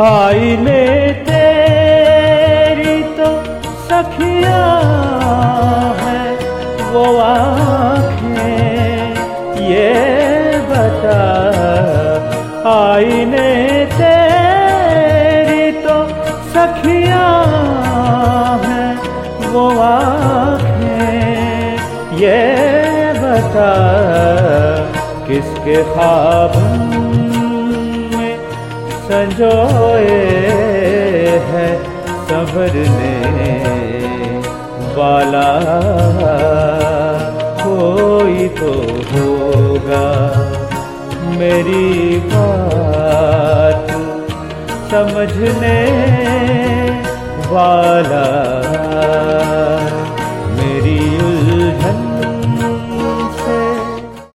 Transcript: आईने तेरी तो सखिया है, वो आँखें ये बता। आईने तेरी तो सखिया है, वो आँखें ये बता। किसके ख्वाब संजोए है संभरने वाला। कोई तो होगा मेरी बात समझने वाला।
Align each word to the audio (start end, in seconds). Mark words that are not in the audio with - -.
आईने 0.00 0.84
तेरी 1.26 3.02
तो 3.16 3.26
सखिया 3.88 4.62
है, 5.98 6.22
वो 6.92 7.04
आँखें 7.18 8.38
ये 9.68 9.90
बता। 10.70 11.20
आईने 12.72 13.52
तेरी 13.92 15.66
तो 15.82 15.96
सखिया 16.54 17.28
है, 18.64 18.86
वो 19.52 19.66
आँखें 19.80 21.12
ये 22.22 22.40
बता। 23.20 23.70
किसके 25.28 25.76
ख्वाब 25.84 26.52
संजोए 29.12 30.20
है 31.48 31.66
संभरने 32.28 33.50
वाला। 34.96 35.48
कोई 37.62 38.48
तो 38.60 38.72
होगा 39.10 40.06
मेरी 41.38 42.18
बात 42.32 43.92
समझने 44.90 45.78
वाला। 47.52 48.61